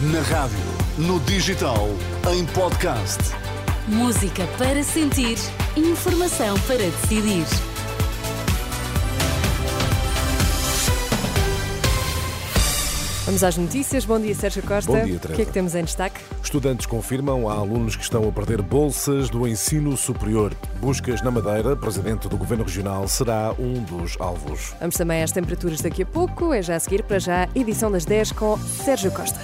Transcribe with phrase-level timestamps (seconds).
[0.00, 0.58] Na rádio,
[0.96, 1.88] no digital,
[2.32, 3.18] em podcast.
[3.88, 5.36] Música para sentir,
[5.76, 7.44] informação para decidir.
[13.24, 14.06] Vamos às notícias.
[14.06, 14.90] Bom dia, Sérgio Costa.
[14.90, 15.44] Bom dia, O que é Teresa.
[15.44, 16.18] que temos em destaque?
[16.42, 20.54] Estudantes confirmam há alunos que estão a perder bolsas do ensino superior.
[20.80, 24.72] Buscas na Madeira, presidente do Governo Regional será um dos alvos.
[24.80, 26.54] Vamos também às temperaturas daqui a pouco.
[26.54, 29.38] É já a seguir para já, edição das 10 com Sérgio Costa.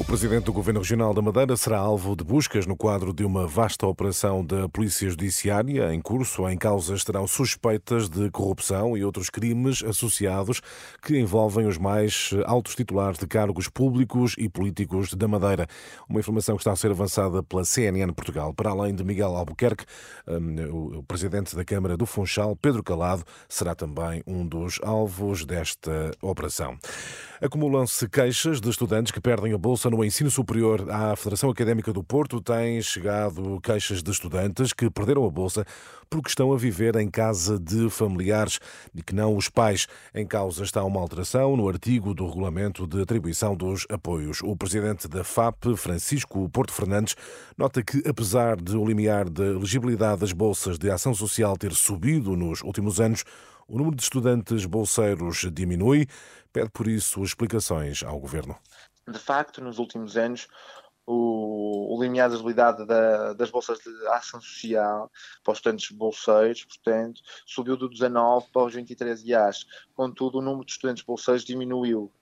[0.00, 3.46] O presidente do Governo Regional da Madeira será alvo de buscas no quadro de uma
[3.46, 6.48] vasta operação da Polícia Judiciária em curso.
[6.48, 10.62] Em causa estarão suspeitas de corrupção e outros crimes associados
[11.02, 15.66] que envolvem os mais altos titulares de cargos públicos e políticos da Madeira.
[16.08, 18.54] Uma informação que está a ser avançada pela CNN Portugal.
[18.54, 19.84] Para além de Miguel Albuquerque,
[20.26, 26.10] hum, o presidente da Câmara do Funchal, Pedro Calado, será também um dos alvos desta
[26.22, 26.78] operação.
[27.42, 30.90] Acumulam-se queixas de estudantes que perdem a bolsa no ensino superior.
[30.90, 35.64] À Federação Académica do Porto têm chegado queixas de estudantes que perderam a bolsa
[36.10, 38.58] porque estão a viver em casa de familiares
[38.94, 39.86] e que não os pais.
[40.14, 44.42] Em causa está uma alteração no artigo do regulamento de atribuição dos apoios.
[44.42, 47.16] O presidente da FAP, Francisco Porto Fernandes,
[47.56, 52.36] nota que, apesar de o limiar da elegibilidade das bolsas de ação social ter subido
[52.36, 53.24] nos últimos anos,
[53.70, 56.06] o número de estudantes bolseiros diminui.
[56.52, 58.56] Pede, por isso, explicações ao governo.
[59.08, 60.46] de facto, nos últimos anos,
[61.06, 65.10] o, o limiar de habilidade da- das bolsas de ação social
[65.42, 69.64] para os estudantes bolseiros, portanto, subiu do 19 para os 23 IAs.
[69.94, 72.12] Contudo, o número de estudantes bolseiros diminuiu.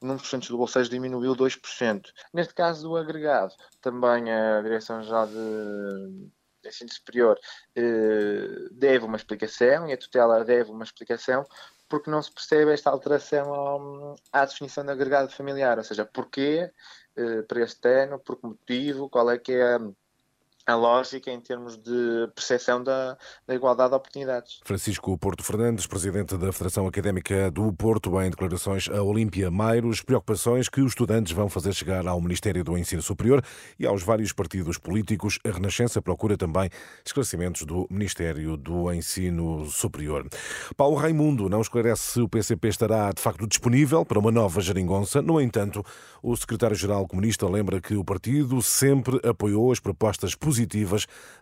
[0.00, 2.02] O número de estudantes de bolseiros diminuiu 2%.
[2.32, 6.28] Neste caso do agregado, também a Direção-Geral de
[6.68, 7.38] Ensino Superior
[7.74, 11.44] eh, deve uma explicação e a tutela deve uma explicação
[11.88, 16.70] porque não se percebe esta alteração à definição de agregado familiar, ou seja, porquê
[17.16, 19.80] eh, para este ano, por que motivo, qual é que é a,
[20.66, 24.60] a lógica em termos de percepção da, da igualdade de oportunidades.
[24.64, 30.68] Francisco Porto Fernandes, presidente da Federação Académica do Porto, em declarações a Olímpia Mairos, preocupações
[30.68, 33.44] que os estudantes vão fazer chegar ao Ministério do Ensino Superior
[33.78, 35.38] e aos vários partidos políticos.
[35.44, 36.70] A Renascença procura também
[37.04, 40.26] esclarecimentos do Ministério do Ensino Superior.
[40.76, 45.20] Paulo Raimundo não esclarece se o PCP estará de facto disponível para uma nova geringonça.
[45.20, 45.84] No entanto,
[46.22, 50.53] o secretário-geral comunista lembra que o partido sempre apoiou as propostas positivas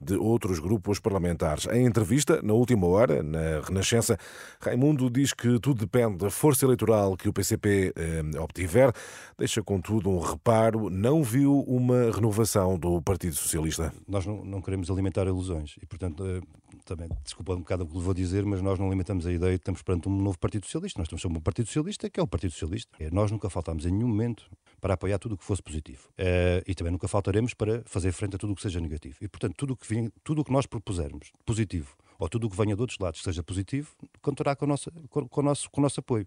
[0.00, 1.66] de outros grupos parlamentares.
[1.66, 4.18] Em entrevista, na última hora, na Renascença,
[4.60, 8.92] Raimundo diz que tudo depende da força eleitoral que o PCP eh, obtiver.
[9.36, 13.92] Deixa, contudo, um reparo: não viu uma renovação do Partido Socialista.
[14.06, 16.40] nós não, não queremos alimentar ilusões e, portanto, eh,
[16.84, 19.58] também, desculpa um bocado o que vou dizer, mas nós não alimentamos a ideia de
[19.58, 20.98] que estamos perante um novo Partido Socialista.
[20.98, 22.90] Nós estamos sobre um Partido Socialista que é o Partido Socialista.
[22.98, 24.50] Eh, Nós nunca faltámos em nenhum momento
[24.80, 26.08] para apoiar tudo o que fosse positivo.
[26.16, 29.16] Eh, E também nunca faltaremos para fazer frente a tudo o que seja negativo.
[29.20, 32.50] E, portanto, tudo o que, vem- tudo o que nós propusermos positivo ou tudo o
[32.50, 33.90] que venha de outros lados que seja positivo,
[34.20, 36.26] contará com o nosso, com, com o nosso, com o nosso apoio.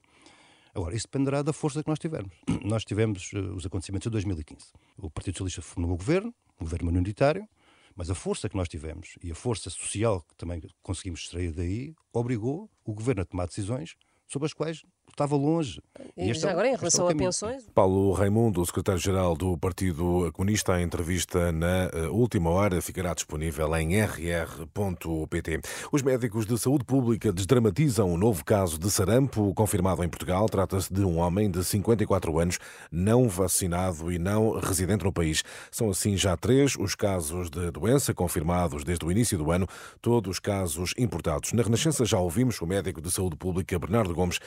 [0.74, 2.32] Agora, isso dependerá da força que nós tivermos.
[2.64, 4.68] Nós tivemos eh, os acontecimentos de 2015.
[4.98, 7.48] O Partido Socialista formou o governo, um governo minoritário,
[7.94, 11.94] mas a força que nós tivemos e a força social que também conseguimos extrair daí
[12.14, 13.96] obrigou o governo a tomar decisões
[14.30, 15.82] sobre as quais estava longe.
[16.18, 18.66] E este já é o- agora, em é o relação a pensões, Paulo Raimundo, o
[18.66, 25.62] secretário-geral do Partido Comunista, em entrevista na eh, última hora, ficará disponível em rr.pt.
[25.92, 30.48] Os médicos de saúde pública desdramatizam um novo caso de sarampo confirmado em Portugal.
[30.48, 32.58] Trata-se de um homem de 54 anos,
[32.92, 35.44] não vacinado e não residente no país.
[35.70, 39.68] São assim já três os casos de doença confirmados desde o início do ano,
[40.02, 41.54] todos casos importados.
[41.54, 44.40] Na Renascença já ouvimos o médico de saúde pública, Bernardo Gomes,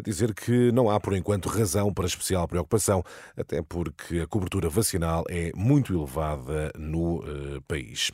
[0.00, 3.02] dizer que não há, por enquanto, razão para especial preocupação,
[3.36, 8.10] até porque a cobertura vacinal é muito elevada no eh, país.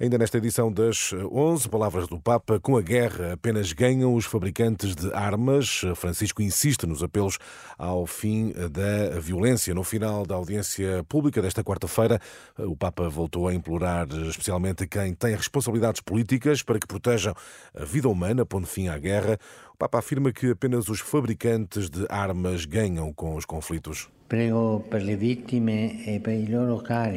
[0.00, 4.94] Ainda nesta edição das 11 palavras do Papa, com a guerra apenas ganham os fabricantes
[4.94, 5.82] de armas.
[5.96, 7.38] Francisco insiste nos apelos
[7.78, 9.74] ao fim da violência.
[9.74, 12.20] No final da audiência pública desta quarta-feira,
[12.58, 17.34] o Papa voltou a implorar especialmente quem tem responsabilidades políticas para que protejam
[17.74, 19.38] a vida humana, pondo fim à guerra.
[19.74, 24.08] O Papa afirma que apenas os fabricantes de armas ganham com os conflitos.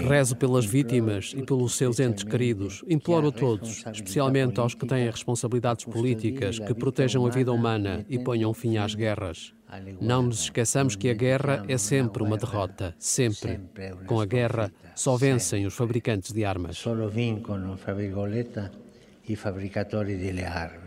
[0.09, 2.83] Rezo pelas vítimas e pelos seus entes queridos.
[2.89, 8.19] Imploro a todos, especialmente aos que têm responsabilidades políticas, que protejam a vida humana e
[8.19, 9.53] ponham fim às guerras.
[10.01, 13.61] Não nos esqueçamos que a guerra é sempre uma derrota, sempre.
[14.05, 16.77] Com a guerra só vencem os fabricantes de armas.
[16.77, 18.71] Solo vincono, fra virgolette,
[19.27, 19.35] i
[20.17, 20.84] delle armi.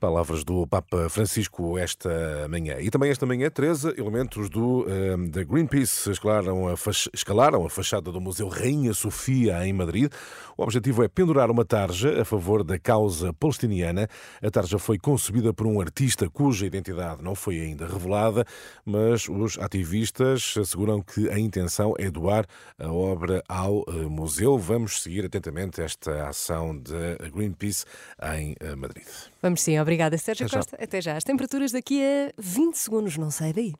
[0.00, 2.76] Palavras do Papa Francisco esta manhã.
[2.80, 6.74] E também esta manhã, Teresa, elementos do, um, da Greenpeace escalaram a,
[7.12, 10.10] escalaram a fachada do Museu Rainha Sofia em Madrid.
[10.56, 14.08] O objetivo é pendurar uma tarja a favor da causa palestiniana.
[14.42, 18.44] A tarja foi concebida por um artista cuja identidade não foi ainda revelada,
[18.84, 22.46] mas os ativistas asseguram que a intenção é doar
[22.78, 24.56] a obra ao uh, museu.
[24.58, 27.84] Vamos seguir atentamente esta ação da Greenpeace
[28.34, 29.06] em uh, Madrid.
[29.42, 30.76] Vamos sim, obrigada, Sérgio Até Costa.
[30.78, 30.84] Já.
[30.84, 31.16] Até já.
[31.16, 33.74] As temperaturas daqui a 20 segundos, não sai daí.